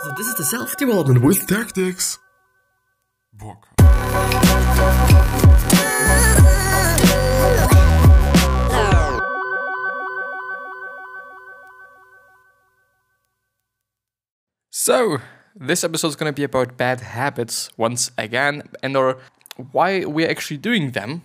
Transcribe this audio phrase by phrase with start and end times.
[0.00, 2.18] So this is the self-development with tactics.
[3.32, 3.66] Book.
[14.70, 15.18] So,
[15.56, 19.18] this episode is going to be about bad habits once again and or
[19.72, 21.22] why we're actually doing them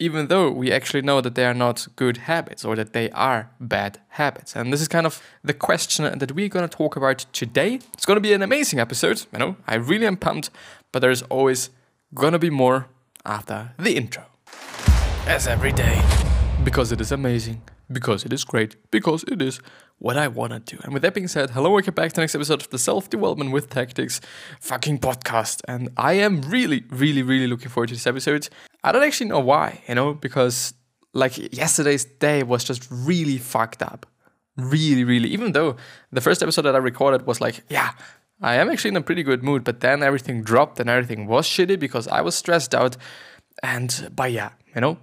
[0.00, 3.50] even though we actually know that they are not good habits or that they are
[3.60, 4.56] bad habits.
[4.56, 7.80] And this is kind of the question that we're going to talk about today.
[7.92, 10.50] It's going to be an amazing episode, you know, I really am pumped,
[10.90, 11.68] but there's always
[12.14, 12.86] going to be more
[13.26, 14.24] after the intro.
[15.26, 16.02] As every day.
[16.64, 17.60] Because it is amazing,
[17.92, 19.60] because it is great, because it is
[19.98, 20.80] what I want to do.
[20.84, 23.10] And with that being said, hello, welcome back to the next episode of the Self
[23.10, 24.20] Development with Tactics
[24.60, 25.60] fucking podcast.
[25.68, 28.48] And I am really, really, really looking forward to this episode.
[28.82, 30.74] I don't actually know why, you know, because
[31.12, 34.06] like yesterday's day was just really fucked up.
[34.56, 35.28] Really, really.
[35.28, 35.76] Even though
[36.12, 37.92] the first episode that I recorded was like, yeah,
[38.40, 41.46] I am actually in a pretty good mood, but then everything dropped and everything was
[41.46, 42.96] shitty because I was stressed out.
[43.62, 44.98] And but yeah, you know,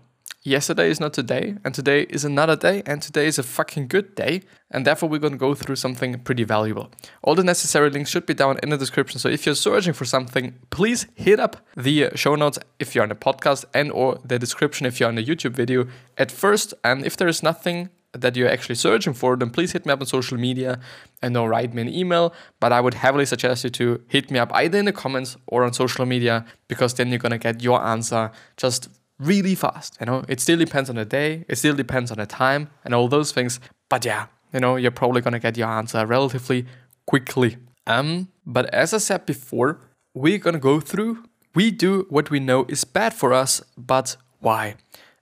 [0.48, 4.16] yesterday is not today, and today is another day, and today is a fucking good
[4.16, 6.90] day, and therefore we're gonna go through something pretty valuable.
[7.22, 10.06] All the necessary links should be down in the description, so if you're searching for
[10.06, 14.20] something, please hit up the uh, show notes if you're on the podcast and or
[14.24, 15.86] the description if you're on the YouTube video
[16.18, 19.86] at first, and if there is nothing that you're actually searching for, then please hit
[19.86, 20.80] me up on social media
[21.22, 22.34] and or write me an email.
[22.60, 25.64] But I would heavily suggest you to hit me up either in the comments or
[25.64, 29.98] on social media because then you're gonna get your answer just really fast.
[30.00, 32.94] You know, it still depends on the day, it still depends on the time and
[32.94, 33.60] all those things.
[33.90, 36.66] But yeah, you know, you're probably gonna get your answer relatively
[37.06, 37.58] quickly.
[37.86, 39.80] Um, but as I said before,
[40.14, 41.24] we're gonna go through.
[41.56, 44.76] We do what we know is bad for us, but why?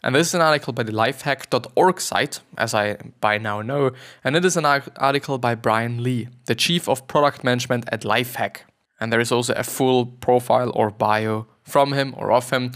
[0.03, 3.91] And this is an article by the lifehack.org site, as I by now know,
[4.23, 8.57] and it is an article by Brian Lee, the chief of product management at Lifehack.
[8.99, 12.73] And there is also a full profile or bio from him or of him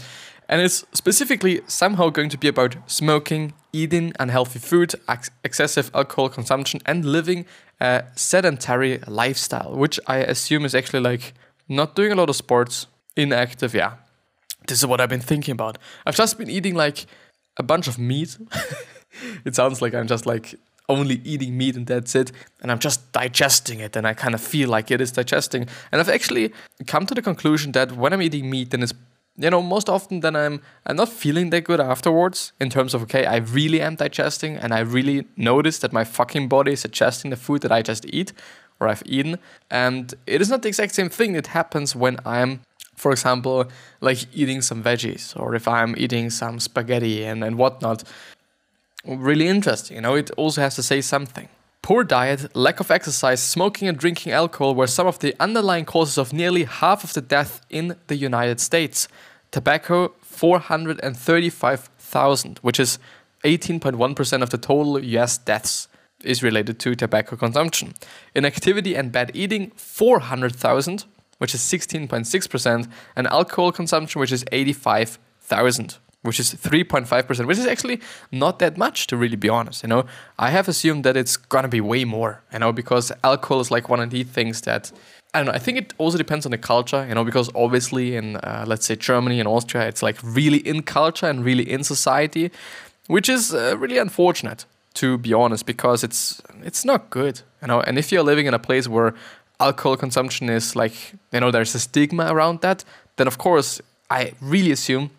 [0.50, 6.28] and it's specifically somehow going to be about smoking, eating unhealthy food, ex- excessive alcohol
[6.28, 7.46] consumption, and living
[7.80, 11.34] a sedentary lifestyle, which I assume is actually like
[11.68, 13.74] not doing a lot of sports, inactive.
[13.74, 13.92] Yeah,
[14.66, 15.78] this is what I've been thinking about.
[16.04, 17.06] I've just been eating like
[17.56, 18.36] a bunch of meat.
[19.44, 20.56] it sounds like I'm just like
[20.88, 22.32] only eating meat and that's it.
[22.60, 25.68] And I'm just digesting it and I kind of feel like it is digesting.
[25.92, 26.52] And I've actually
[26.88, 28.94] come to the conclusion that when I'm eating meat, then it's
[29.40, 33.02] you know, most often then I'm I'm not feeling that good afterwards in terms of
[33.02, 37.30] okay, I really am digesting and I really notice that my fucking body is digesting
[37.30, 38.32] the food that I just eat
[38.78, 39.38] or I've eaten.
[39.70, 42.60] And it is not the exact same thing that happens when I'm
[42.96, 43.64] for example,
[44.02, 48.04] like eating some veggies or if I'm eating some spaghetti and, and whatnot.
[49.06, 51.48] Really interesting, you know, it also has to say something.
[51.82, 56.18] Poor diet, lack of exercise, smoking and drinking alcohol were some of the underlying causes
[56.18, 59.08] of nearly half of the death in the United States.
[59.50, 63.00] Tobacco, 435,000, which is
[63.44, 65.88] 18.1% of the total US deaths
[66.22, 67.94] is related to tobacco consumption.
[68.34, 71.06] Inactivity and bad eating, 400,000,
[71.38, 78.00] which is 16.6%, and alcohol consumption, which is 85,000 which is 3.5%, which is actually
[78.30, 80.04] not that much to really be honest, you know.
[80.38, 83.70] I have assumed that it's going to be way more, you know, because alcohol is
[83.70, 84.92] like one of the things that
[85.32, 85.52] I don't know.
[85.52, 88.86] I think it also depends on the culture, you know, because obviously in uh, let's
[88.86, 92.50] say Germany and Austria, it's like really in culture and really in society,
[93.06, 94.64] which is uh, really unfortunate
[94.94, 97.80] to be honest, because it's it's not good, you know.
[97.80, 99.14] And if you're living in a place where
[99.58, 100.94] alcohol consumption is like
[101.32, 102.84] you know there's a stigma around that,
[103.16, 103.80] then of course
[104.10, 105.10] I really assume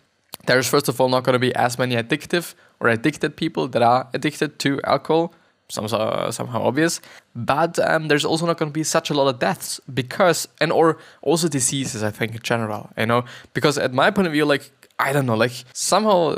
[0.46, 3.82] there's first of all not going to be as many addictive or addicted people that
[3.82, 5.32] are addicted to alcohol.
[5.72, 7.00] Some somehow obvious,
[7.34, 10.70] but um, there's also not going to be such a lot of deaths because and
[10.70, 12.02] or also diseases.
[12.02, 13.24] I think in general, you know,
[13.54, 16.36] because at my point of view, like I don't know, like somehow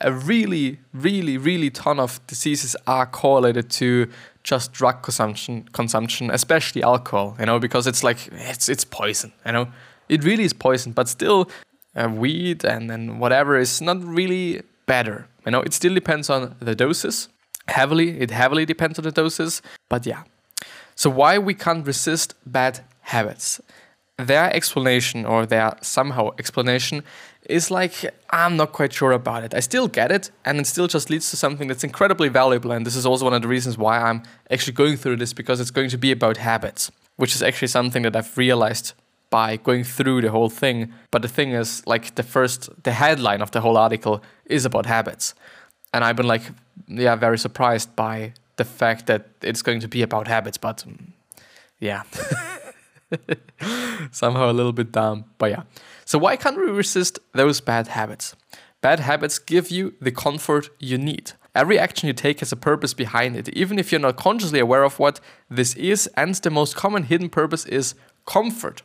[0.00, 4.08] a really, really, really ton of diseases are correlated to
[4.44, 7.36] just drug consumption, consumption, especially alcohol.
[7.40, 9.32] You know, because it's like it's it's poison.
[9.44, 9.68] You know,
[10.08, 10.92] it really is poison.
[10.92, 11.50] But still,
[11.96, 15.26] uh, weed and, and whatever is not really better.
[15.44, 17.28] You know, it still depends on the doses.
[17.68, 19.62] Heavily, it heavily depends on the doses.
[19.88, 20.22] But yeah.
[20.94, 23.60] So why we can't resist bad habits?
[24.18, 27.02] Their explanation or their somehow explanation
[27.48, 27.94] is like
[28.30, 29.54] I'm not quite sure about it.
[29.54, 32.72] I still get it, and it still just leads to something that's incredibly valuable.
[32.72, 35.60] And this is also one of the reasons why I'm actually going through this because
[35.60, 38.94] it's going to be about habits, which is actually something that I've realized
[39.30, 40.92] by going through the whole thing.
[41.10, 44.86] But the thing is, like the first, the headline of the whole article is about
[44.86, 45.34] habits,
[45.92, 46.42] and I've been like,
[46.88, 50.58] yeah, very surprised by the fact that it's going to be about habits.
[50.58, 51.12] But um,
[51.80, 52.02] yeah,
[54.10, 55.62] Somehow a little bit dumb, but yeah.
[56.04, 58.34] So, why can't we resist those bad habits?
[58.80, 61.32] Bad habits give you the comfort you need.
[61.54, 64.82] Every action you take has a purpose behind it, even if you're not consciously aware
[64.82, 67.94] of what this is, and the most common hidden purpose is
[68.26, 68.82] comfort.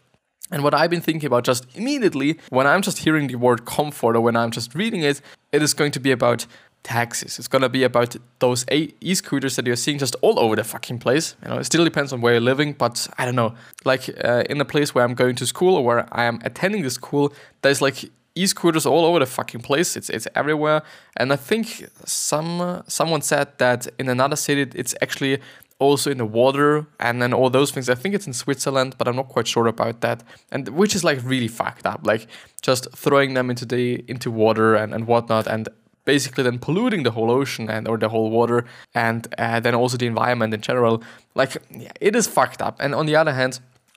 [0.50, 4.16] And what I've been thinking about just immediately when I'm just hearing the word comfort
[4.16, 5.22] or when I'm just reading it,
[5.52, 6.46] it is going to be about
[6.84, 7.40] taxis.
[7.40, 11.36] It's gonna be about those e-scooters that you're seeing just all over the fucking place.
[11.44, 13.54] You know, it still depends on where you're living, but I don't know.
[13.86, 16.84] Like uh, in the place where I'm going to school or where I am attending
[16.84, 19.96] the school, there's like e-scooters all over the fucking place.
[19.96, 20.82] It's it's everywhere.
[21.18, 25.40] And I think some uh, someone said that in another city it's actually
[25.80, 27.90] also in the water and then all those things.
[27.90, 30.24] I think it's in Switzerland, but I'm not quite sure about that.
[30.52, 32.02] And which is like really fucked up.
[32.06, 32.28] Like
[32.62, 35.68] just throwing them into the into water and, and whatnot and
[36.14, 38.60] basically then polluting the whole ocean and or the whole water
[38.94, 40.96] and uh, then also the environment in general.
[41.36, 41.52] Like
[41.84, 42.76] yeah, it is fucked up.
[42.84, 43.54] And on the other hand,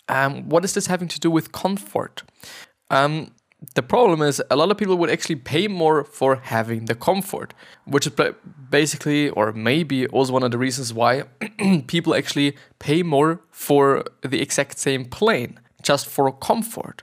[0.08, 2.22] um, what is this having to do with comfort?
[2.98, 3.12] Um,
[3.74, 7.54] the problem is a lot of people would actually pay more for having the comfort,
[7.94, 8.12] which is
[8.70, 11.12] basically or maybe also one of the reasons why
[11.94, 17.02] people actually pay more for the exact same plane just for comfort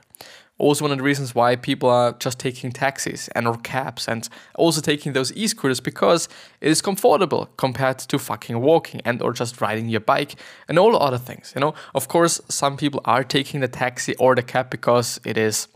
[0.62, 4.28] also one of the reasons why people are just taking taxis and or cabs and
[4.54, 6.28] also taking those e-scooters because
[6.60, 10.36] it is comfortable compared to fucking walking and or just riding your bike
[10.68, 11.74] and all other things you know?
[11.96, 15.66] Of course some people are taking the taxi or the cab because it is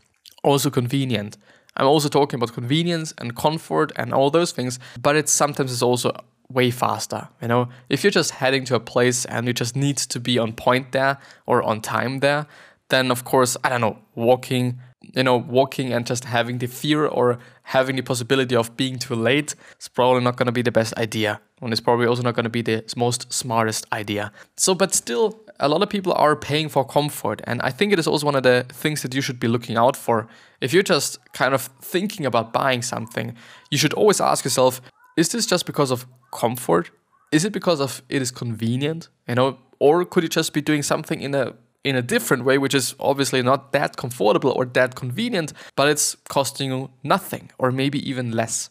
[0.44, 1.36] also convenient.
[1.76, 5.82] I'm also talking about convenience and comfort and all those things but it's sometimes it's
[5.82, 6.12] also
[6.48, 7.68] way faster you know?
[7.88, 10.92] If you're just heading to a place and you just need to be on point
[10.92, 12.46] there or on time there
[12.88, 14.80] then of course, I don't know, walking,
[15.14, 19.14] you know, walking and just having the fear or having the possibility of being too
[19.14, 21.40] late is probably not going to be the best idea.
[21.60, 24.30] And it's probably also not going to be the most smartest idea.
[24.56, 27.40] So, but still, a lot of people are paying for comfort.
[27.44, 29.76] And I think it is also one of the things that you should be looking
[29.76, 30.28] out for.
[30.60, 33.34] If you're just kind of thinking about buying something,
[33.70, 34.80] you should always ask yourself,
[35.16, 36.90] is this just because of comfort?
[37.32, 39.08] Is it because of it is convenient?
[39.26, 41.54] You know, or could you just be doing something in a
[41.86, 46.16] in a different way, which is obviously not that comfortable or that convenient, but it's
[46.28, 48.68] costing you nothing or maybe even less.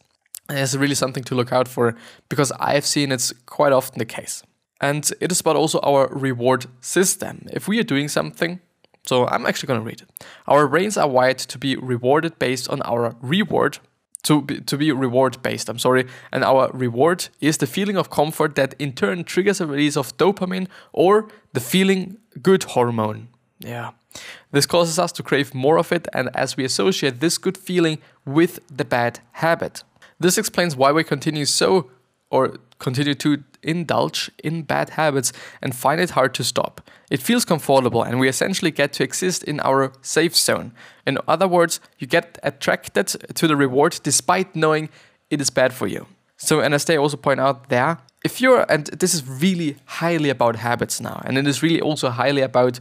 [0.49, 1.95] And it's really something to look out for
[2.27, 4.43] because I've seen it's quite often the case.
[4.81, 7.47] And it is about also our reward system.
[7.51, 8.59] If we are doing something,
[9.03, 10.09] so I'm actually going to read it.
[10.45, 13.79] Our brains are wired to be rewarded based on our reward
[14.25, 15.69] to be, to be reward based.
[15.69, 16.05] I'm sorry.
[16.31, 20.17] And our reward is the feeling of comfort that in turn triggers a release of
[20.17, 23.27] dopamine or the feeling good hormone.
[23.59, 23.91] Yeah.
[24.51, 27.99] This causes us to crave more of it, and as we associate this good feeling
[28.25, 29.83] with the bad habit.
[30.19, 31.89] This explains why we continue so
[32.29, 36.81] or continue to indulge in bad habits and find it hard to stop.
[37.09, 40.71] It feels comfortable and we essentially get to exist in our safe zone.
[41.05, 44.89] In other words, you get attracted to the reward despite knowing
[45.29, 46.07] it is bad for you.
[46.37, 50.29] So, and as they also point out there, if you're, and this is really highly
[50.29, 52.79] about habits now, and it is really also highly about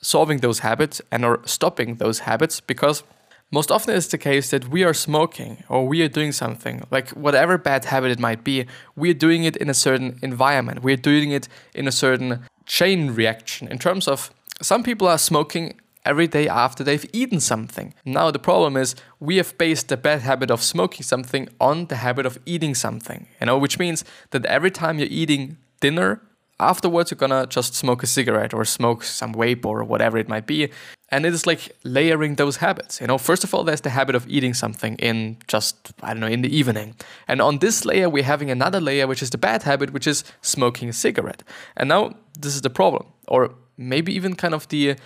[0.00, 3.02] solving those habits and or stopping those habits because
[3.50, 7.10] most often it's the case that we are smoking or we are doing something, like
[7.10, 10.82] whatever bad habit it might be, we're doing it in a certain environment.
[10.82, 14.30] We're doing it in a certain chain reaction in terms of
[14.60, 17.94] some people are smoking every day after they've eaten something.
[18.04, 21.96] Now, the problem is we have based the bad habit of smoking something on the
[21.96, 26.20] habit of eating something, you know, which means that every time you're eating dinner,
[26.60, 30.46] afterwards you're gonna just smoke a cigarette or smoke some vape or whatever it might
[30.46, 30.70] be.
[31.10, 33.18] And it is like layering those habits you know.
[33.18, 36.42] First of all there's the habit of eating something in just i don't know in
[36.42, 36.94] the evening.
[37.26, 40.24] And on this layer we're having another layer which is the bad habit which is
[40.42, 41.42] smoking a cigarette.
[41.76, 44.96] And now this is the problem or maybe even kind of the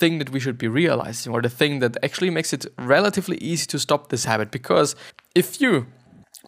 [0.00, 3.66] thing that we should be realizing or the thing that actually makes it relatively easy
[3.66, 4.96] to stop this habit because
[5.34, 5.86] if you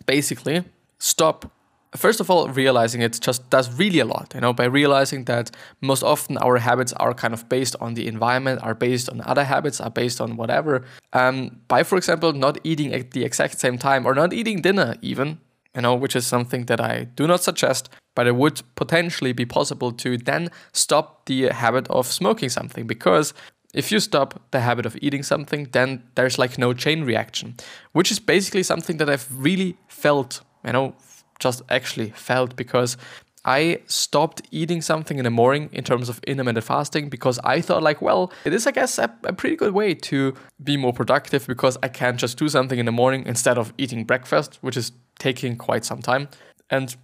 [0.07, 0.65] basically
[0.99, 1.53] stop
[1.97, 5.51] first of all, realizing it just does really a lot, you know, by realizing that
[5.81, 9.45] most often our habits are kind of based on the environment, are based on other
[9.45, 10.85] habits, are based on whatever.
[11.13, 14.97] Um, by, for example, not eating at the exact same time or not eating dinner
[15.03, 15.39] even,
[15.75, 19.47] you know, which is something that I do not suggest, but it would potentially be
[19.47, 23.33] possible to then stop the habit of smoking something because
[23.75, 27.55] if you stop the habit of eating something, then there's like no chain reaction,
[27.93, 30.95] which is basically something that I've really felt, you know,
[31.38, 32.97] just actually felt because
[33.45, 37.83] I stopped eating something in the morning in terms of intermittent fasting because I thought
[37.83, 41.47] like, well, it is I guess a, a, pretty good way to be more productive
[41.49, 44.93] because I can just do something in the morning instead of eating breakfast, which is
[45.26, 46.29] taking quite some time.
[46.69, 46.97] And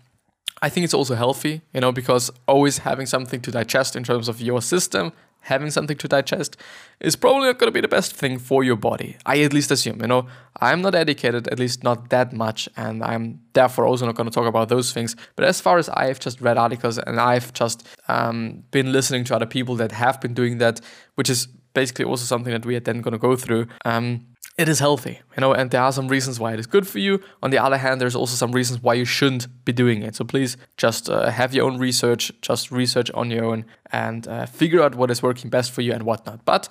[0.60, 4.28] I think it's also healthy, you know, because always having something to digest in terms
[4.28, 6.56] of your system having something to digest
[7.00, 9.16] is probably not going to be the best thing for your body.
[9.24, 10.26] I at least assume, you know,
[10.60, 14.34] I'm not educated, at least not that much, and I'm therefore also not going to
[14.34, 15.14] talk about those things.
[15.36, 19.36] But as far as I've just read articles and I've just um, been listening to
[19.36, 20.80] other people that have been doing that,
[21.14, 23.68] which is basically also something that we are then going to go through.
[23.84, 24.26] Um,
[24.56, 26.98] it is healthy, you know, and there are some reasons why it is good for
[26.98, 27.20] you.
[27.42, 30.16] On the other hand, there's also some reasons why you shouldn't be doing it.
[30.16, 34.46] So please just uh, have your own research, just research on your own, and uh,
[34.46, 36.44] figure out what is working best for you and whatnot.
[36.44, 36.68] But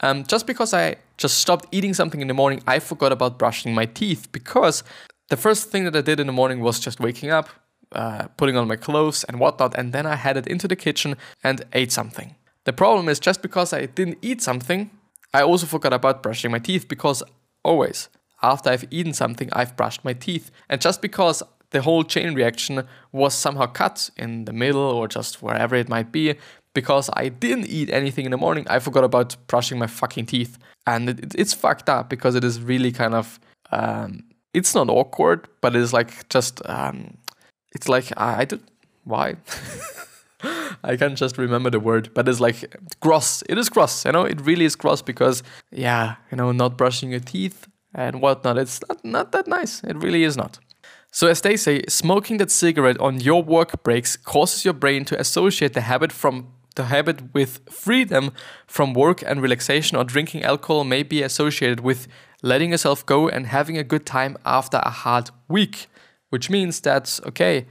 [0.00, 3.74] um, just because I just stopped eating something in the morning, I forgot about brushing
[3.74, 4.82] my teeth because
[5.28, 7.48] the first thing that I did in the morning was just waking up,
[7.92, 11.64] uh, putting on my clothes and whatnot, and then I headed into the kitchen and
[11.72, 12.34] ate something.
[12.64, 14.90] The problem is just because I didn't eat something,
[15.32, 17.22] I also forgot about brushing my teeth because
[17.64, 18.08] always
[18.42, 20.50] after I've eaten something, I've brushed my teeth.
[20.68, 25.42] And just because the whole chain reaction was somehow cut in the middle or just
[25.42, 26.34] wherever it might be,
[26.74, 30.58] because I didn't eat anything in the morning, I forgot about brushing my fucking teeth.
[30.86, 33.38] And it, it's fucked up because it is really kind of,
[33.70, 37.16] um, it's not awkward, but it is like just, um,
[37.72, 38.62] it's like, I, I did,
[39.04, 39.36] why?
[40.84, 43.42] I can't just remember the word, but it's like gross.
[43.48, 44.24] It is gross, you know.
[44.24, 48.58] It really is gross because, yeah, you know, not brushing your teeth and whatnot.
[48.58, 49.82] It's not not that nice.
[49.84, 50.58] It really is not.
[51.12, 55.18] So as they say, smoking that cigarette on your work breaks causes your brain to
[55.18, 58.32] associate the habit from the habit with freedom
[58.66, 62.06] from work and relaxation or drinking alcohol may be associated with
[62.42, 65.88] letting yourself go and having a good time after a hard week,
[66.30, 67.66] which means that okay,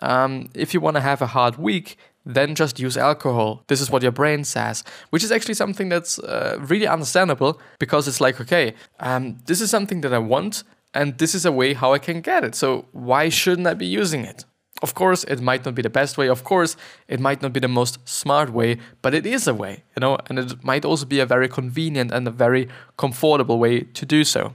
[0.00, 3.64] um, if you want to have a hard week, then just use alcohol.
[3.66, 8.08] This is what your brain says, which is actually something that's uh, really understandable because
[8.08, 10.64] it's like, okay, um, this is something that I want,
[10.94, 12.54] and this is a way how I can get it.
[12.54, 14.44] So why shouldn't I be using it?
[14.82, 16.28] Of course, it might not be the best way.
[16.28, 16.76] Of course,
[17.06, 20.18] it might not be the most smart way, but it is a way, you know,
[20.26, 24.24] and it might also be a very convenient and a very comfortable way to do
[24.24, 24.54] so.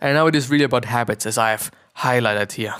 [0.00, 2.74] And now it is really about habits, as I have highlighted here.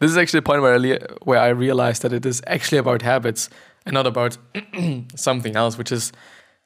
[0.00, 3.02] This is actually a point where I, where I realized that it is actually about
[3.02, 3.50] habits
[3.86, 4.36] and not about
[5.14, 6.12] something else, which is,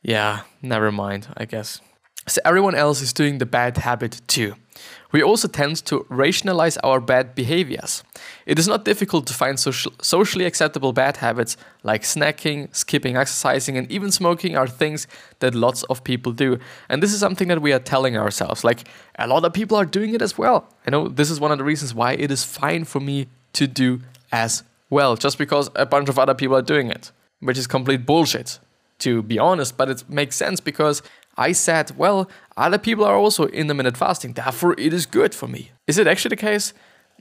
[0.02, 1.80] yeah, never mind, I guess.
[2.26, 4.54] So everyone else is doing the bad habit too.
[5.12, 8.02] We also tend to rationalize our bad behaviors.
[8.46, 13.78] It is not difficult to find social, socially acceptable bad habits like snacking, skipping exercising,
[13.78, 15.06] and even smoking are things
[15.38, 16.58] that lots of people do.
[16.88, 18.64] And this is something that we are telling ourselves.
[18.64, 18.88] Like
[19.18, 20.68] a lot of people are doing it as well.
[20.84, 23.66] You know, this is one of the reasons why it is fine for me to
[23.66, 24.00] do
[24.32, 28.04] as well, just because a bunch of other people are doing it, which is complete
[28.04, 28.58] bullshit,
[28.98, 29.76] to be honest.
[29.76, 31.02] But it makes sense because
[31.36, 35.34] I said, well, other people are also in the intermittent fasting, therefore it is good
[35.34, 35.70] for me.
[35.86, 36.72] Is it actually the case?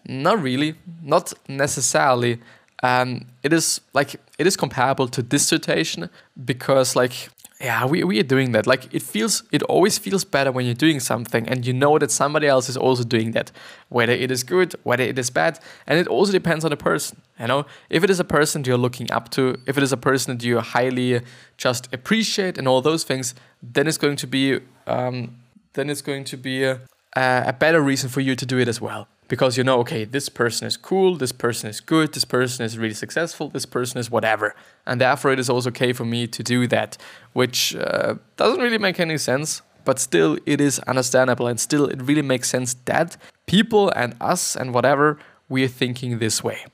[0.05, 2.39] Not really, not necessarily.
[2.83, 6.09] Um, it is like it is comparable to dissertation
[6.45, 7.29] because like
[7.59, 8.67] yeah we, we are doing that.
[8.67, 12.11] Like it feels it always feels better when you're doing something and you know that
[12.11, 13.51] somebody else is also doing that
[13.89, 17.21] whether it is good whether it is bad and it also depends on the person
[17.39, 17.65] you know?
[17.89, 20.45] If it is a person you're looking up to if it is a person that
[20.45, 21.21] you highly
[21.57, 25.37] just appreciate and all those things then it's going to be um,
[25.73, 26.79] then it's going to be a,
[27.15, 30.29] a better reason for you to do it as well because you know okay this
[30.29, 34.09] person is cool this person is good this person is really successful this person is
[34.09, 34.55] whatever.
[34.85, 36.97] And therefore it is also okay for me to do that
[37.33, 42.01] which uh, doesn't really make any sense but still it is understandable and still it
[42.01, 45.17] really makes sense that people and us and whatever
[45.49, 46.65] we are thinking this way.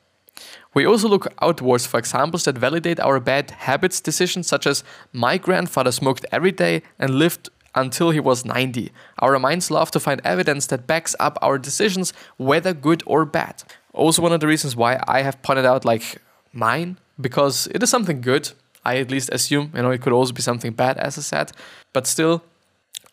[0.74, 5.38] We also look outwards for examples that validate our bad habits decisions, such as my
[5.38, 8.92] grandfather smoked every day and lived until he was 90.
[9.20, 13.64] Our minds love to find evidence that backs up our decisions, whether good or bad.
[13.94, 16.22] Also, one of the reasons why I have pointed out like
[16.54, 18.52] mine, because it is something good.
[18.86, 21.52] I at least assume, you know, it could also be something bad, as I said,
[21.94, 22.44] but still,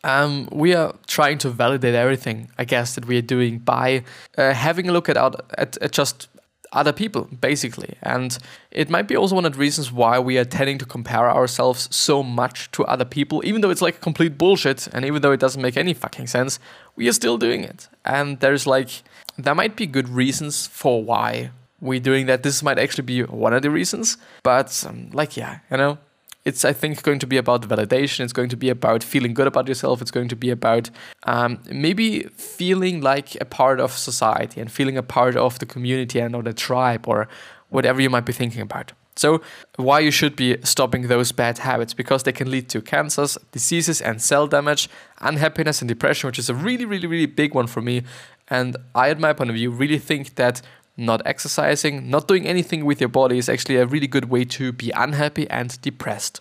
[0.05, 4.05] um, we are trying to validate everything, I guess, that we are doing by
[4.39, 6.29] uh, having a look at, at, at just
[6.73, 7.97] other people, basically.
[8.03, 8.37] And
[8.71, 11.89] it might be also one of the reasons why we are tending to compare ourselves
[11.95, 15.41] so much to other people, even though it's like complete bullshit and even though it
[15.41, 16.59] doesn't make any fucking sense,
[16.97, 17.89] we are still doing it.
[18.05, 19.03] And there's like,
[19.39, 22.43] there might be good reasons for why we're doing that.
[22.43, 25.99] This might actually be one of the reasons, but um, like, yeah, you know,
[26.47, 28.21] it's I think going to be about validation.
[28.21, 30.01] It's going to be about feeling good about yourself.
[30.01, 30.91] It's going to be about
[31.25, 36.21] um, maybe feeling like a part of society and feeling a part of the community
[36.21, 37.29] and or the tribe or
[37.69, 38.93] whatever you might be thinking about.
[39.17, 39.41] So,
[39.77, 44.01] why you should be stopping those bad habits because they can lead to cancers, diseases,
[44.01, 44.89] and cell damage,
[45.21, 48.03] unhappiness, and depression, which is a really, really, really big one for me.
[48.49, 50.61] And I, at my point of view, really think that
[50.97, 54.73] not exercising, not doing anything with your body is actually a really good way to
[54.73, 56.41] be unhappy and depressed.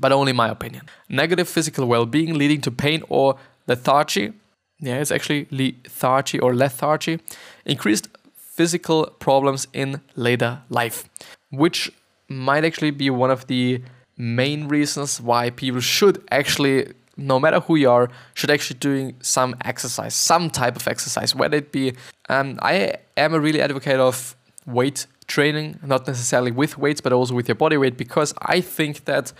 [0.00, 0.88] but only my opinion.
[1.08, 3.36] Negative physical well being leading to pain or
[3.66, 4.32] lethargy.
[4.80, 7.20] Yeah, it's actually lethargy or lethargy.
[7.64, 11.08] Increased physical problems in later life,
[11.50, 11.92] which
[12.28, 13.82] might actually be one of the
[14.16, 19.54] main reasons why people should actually no matter who you are should actually doing some
[19.64, 21.92] exercise some type of exercise whether it be
[22.28, 27.34] um, i am a really advocate of weight training not necessarily with weights but also
[27.34, 29.32] with your body weight because i think that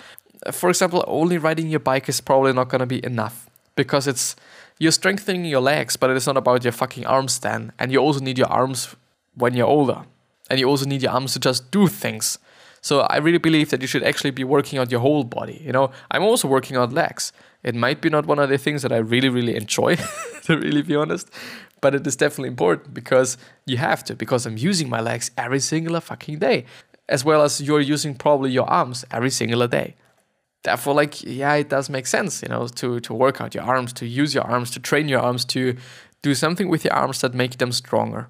[0.51, 4.37] for example only riding your bike is probably not going to be enough because it's
[4.79, 8.21] you're strengthening your legs but it's not about your fucking arms then and you also
[8.21, 8.95] need your arms
[9.35, 10.05] when you're older
[10.51, 12.39] and you also need your arms to just do things
[12.85, 15.59] so I really believe that you should actually be working on your whole body.
[15.65, 17.33] You know, I'm also working on legs.
[17.65, 19.97] It might be not one of the things that I really, really enjoy,
[20.43, 21.31] to really be honest,
[21.81, 25.61] but it is definitely important because you have to, because I'm using my legs every
[25.61, 26.67] single fucking day,
[27.09, 29.97] as well as you're using probably your arms every single day.
[30.63, 33.93] Therefore, like, yeah, it does make sense, you know, to, to work out your arms,
[33.95, 35.77] to use your arms, to train your arms, to
[36.23, 38.29] do something with your arms that make them stronger.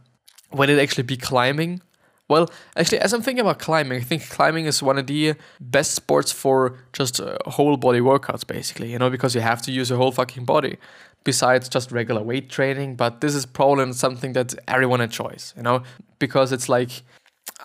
[0.53, 1.81] Would it actually be climbing
[2.29, 5.93] well, actually, as I'm thinking about climbing, I think climbing is one of the best
[5.93, 9.91] sports for just uh, whole body workouts, basically, you know, because you have to use
[9.91, 10.79] your whole fucking body
[11.25, 12.97] besides just regular weight training.
[12.97, 15.83] But this is probably something that everyone enjoys, you know,
[16.19, 17.03] because it's like,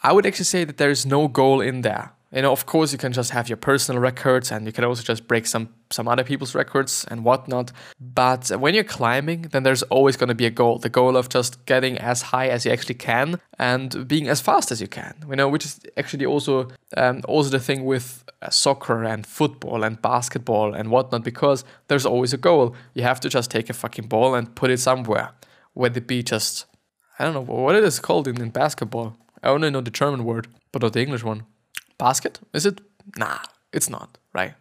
[0.03, 2.91] I would actually say that there is no goal in there you know, of course,
[2.91, 6.07] you can just have your personal records and you can also just break some some
[6.07, 7.71] other people's records and whatnot.
[7.99, 10.77] But when you're climbing, then there's always going to be a goal.
[10.77, 14.71] The goal of just getting as high as you actually can and being as fast
[14.71, 15.15] as you can.
[15.27, 19.83] You know, which is actually also um, also the thing with uh, soccer and football
[19.83, 21.23] and basketball and whatnot.
[21.23, 22.75] Because there's always a goal.
[22.93, 25.31] You have to just take a fucking ball and put it somewhere.
[25.73, 26.67] Whether it be just
[27.17, 29.17] I don't know what it is called in, in basketball.
[29.41, 31.45] I only know the German word, but not the English one
[31.99, 32.39] basket?
[32.53, 32.81] Is it?
[33.15, 33.39] Nah,
[33.71, 34.55] it's not, right?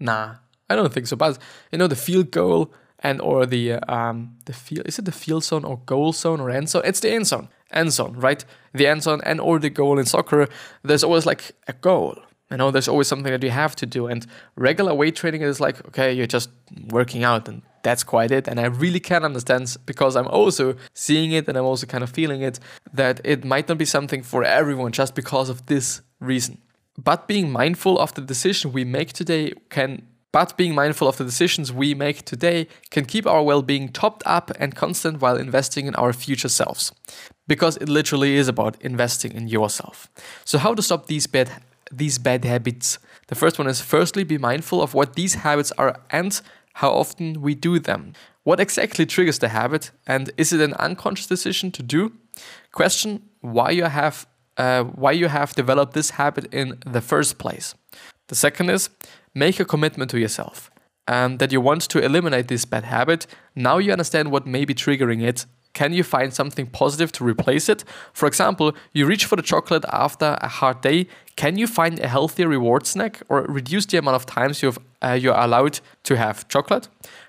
[0.00, 0.36] Nah,
[0.70, 1.16] I don't think so.
[1.16, 1.38] But
[1.70, 5.44] you know, the field goal and or the um the field is it the field
[5.44, 6.82] zone or goal zone or end zone?
[6.84, 8.42] It's the end zone, end zone, right?
[8.72, 10.48] The end zone and or the goal in soccer.
[10.82, 12.16] There's always like a goal.
[12.50, 14.06] You know, there's always something that you have to do.
[14.06, 16.50] And regular weight training is like, okay, you're just
[16.90, 18.46] working out and that's quite it.
[18.48, 22.10] And I really can understand because I'm also seeing it and I'm also kind of
[22.10, 22.60] feeling it
[22.92, 26.58] that it might not be something for everyone just because of this reason.
[26.96, 31.24] But being mindful of the decision we make today can but being mindful of the
[31.24, 35.94] decisions we make today can keep our well-being topped up and constant while investing in
[35.94, 36.90] our future selves.
[37.46, 40.10] Because it literally is about investing in yourself.
[40.44, 41.50] So how to stop these bad
[41.92, 42.98] these bad habits?
[43.28, 46.40] The first one is firstly be mindful of what these habits are and
[46.74, 48.14] how often we do them.
[48.42, 52.12] What exactly triggers the habit and is it an unconscious decision to do?
[52.72, 54.26] Question why you have
[54.56, 57.74] uh, why you have developed this habit in the first place.
[58.28, 58.90] The second is
[59.34, 60.70] make a commitment to yourself
[61.06, 63.26] and that you want to eliminate this bad habit.
[63.54, 65.46] Now you understand what may be triggering it.
[65.74, 67.84] Can you find something positive to replace it?
[68.12, 71.08] For example, you reach for the chocolate after a hard day.
[71.34, 75.18] Can you find a healthier reward snack or reduce the amount of times you've, uh,
[75.20, 76.88] you're allowed to have chocolate?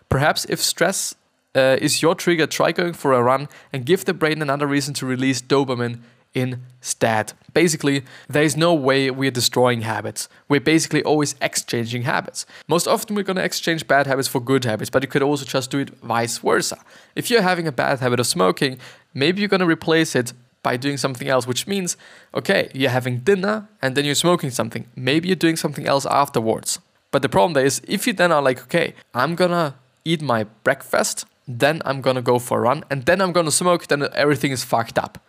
[0.10, 1.16] Perhaps if stress
[1.56, 4.94] uh, is your trigger, try going for a run and give the brain another reason
[4.94, 6.02] to release dopamine
[6.36, 7.34] instead.
[7.54, 10.28] Basically, there is no way we're destroying habits.
[10.50, 12.46] We're basically always exchanging habits.
[12.68, 15.46] Most often, we're going to exchange bad habits for good habits, but you could also
[15.46, 16.78] just do it vice versa.
[17.16, 18.78] If you're having a bad habit of smoking,
[19.14, 21.96] maybe you're going to replace it by doing something else, which means,
[22.34, 24.88] okay, you're having dinner and then you're smoking something.
[24.96, 26.80] Maybe you're doing something else afterwards.
[27.12, 30.44] But the problem there is, if you then are like, okay, I'm gonna eat my
[30.64, 34.52] breakfast, then I'm gonna go for a run, and then I'm gonna smoke, then everything
[34.52, 35.25] is fucked up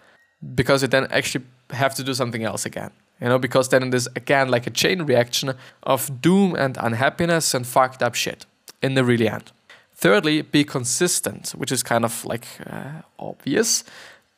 [0.55, 2.91] because you then actually have to do something else again.
[3.21, 7.55] You know, because then it is again like a chain reaction of doom and unhappiness
[7.55, 8.45] and fucked up shit
[8.83, 9.53] in the really end.
[9.95, 13.85] Thirdly, be consistent, which is kind of like uh, obvious.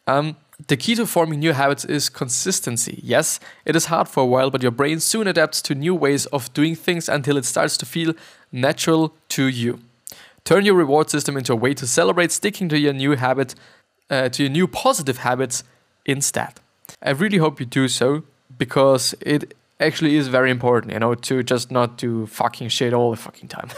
[0.07, 0.37] Um,
[0.68, 3.01] the key to forming new habits is consistency.
[3.03, 6.27] Yes, it is hard for a while, but your brain soon adapts to new ways
[6.27, 8.14] of doing things until it starts to feel
[8.53, 9.81] natural to you.
[10.44, 13.55] Turn your reward system into a way to celebrate sticking to your new habit,
[14.11, 15.62] uh, to your new positive habits
[16.09, 16.55] instead.
[17.03, 18.25] I really hope you do so
[18.57, 23.11] because it actually is very important, you know, to just not do fucking shit all
[23.12, 23.68] the fucking time.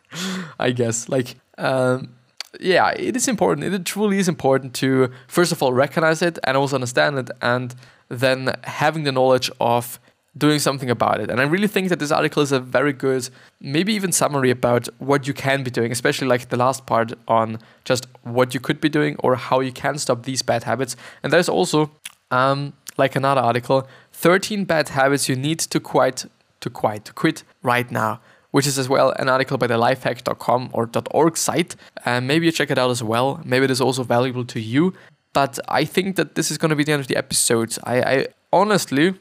[0.58, 1.08] I guess.
[1.08, 2.14] Like, um,
[2.60, 3.74] yeah, it is important.
[3.74, 7.74] It truly is important to, first of all, recognize it and also understand it, and
[8.08, 9.98] then having the knowledge of
[10.36, 11.30] doing something about it.
[11.30, 13.28] And I really think that this article is a very good,
[13.60, 17.58] maybe even summary about what you can be doing, especially like the last part on
[17.84, 20.96] just what you could be doing or how you can stop these bad habits.
[21.22, 21.90] And there's also,
[22.30, 26.26] um, like another article, 13 bad habits you need to quit
[26.62, 28.20] to quit, to quit right now,
[28.52, 31.76] which is as well an article by the lifehack.com or .org site.
[32.04, 33.40] And maybe you check it out as well.
[33.44, 34.94] Maybe it is also valuable to you.
[35.34, 37.76] But I think that this is going to be the end of the episode.
[37.84, 39.14] I, I honestly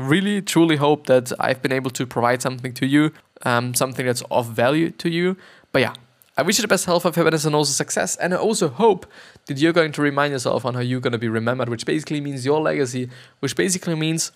[0.00, 4.22] really truly hope that I've been able to provide something to you, um, something that's
[4.30, 5.36] of value to you.
[5.72, 5.94] But yeah,
[6.36, 8.16] I wish you the best health, of happiness, and also success.
[8.16, 9.06] And I also hope
[9.46, 12.20] that you're going to remind yourself on how you're going to be remembered, which basically
[12.20, 13.10] means your legacy,
[13.40, 14.32] which basically means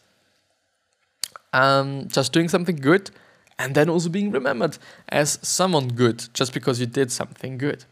[1.52, 3.10] um, just doing something good
[3.58, 4.76] and then also being remembered
[5.08, 7.84] as someone good just because you did something good.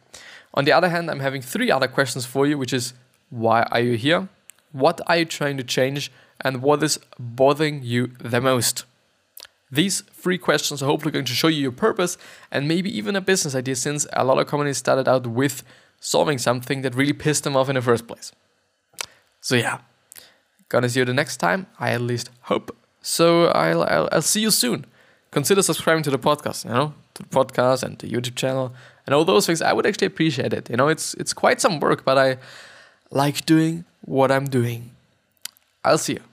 [0.55, 2.93] On the other hand, I'm having three other questions for you, which is
[3.31, 4.29] why are you here?
[4.73, 6.11] What are you trying to change?
[6.41, 8.85] And what is bothering you the most?
[9.71, 12.19] These three questions are hopefully going to show you your purpose
[12.51, 15.63] and maybe even a business idea since a lot of companies started out with
[16.01, 18.33] solving something that really pissed them off in the first place.
[19.41, 19.79] So yeah,
[20.69, 21.67] gonna see you the next time.
[21.79, 22.77] I at least hope.
[23.01, 24.85] So I'll, I'll, I'll see you soon.
[25.31, 28.75] Consider subscribing to the podcast, you know, to the podcast and the YouTube channel
[29.07, 29.63] and all those things.
[29.63, 30.69] I would actually appreciate it.
[30.69, 32.37] You know, it's it's quite some work, but I
[33.13, 34.91] like doing what I'm doing.
[35.85, 36.32] I'll see you.